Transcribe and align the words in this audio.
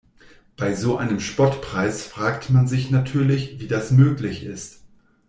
Bei 0.57 0.73
so 0.73 0.97
einem 0.97 1.19
Spottpreis 1.19 2.07
fragt 2.07 2.49
man 2.49 2.67
sich 2.67 2.89
natürlich, 2.89 3.59
wie 3.59 3.67
das 3.67 3.91
möglich 3.91 4.43
ist. 4.43 4.79